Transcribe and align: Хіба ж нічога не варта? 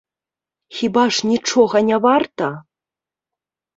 Хіба 0.77 1.03
ж 1.17 1.29
нічога 1.33 1.77
не 1.93 1.97
варта? 2.09 2.47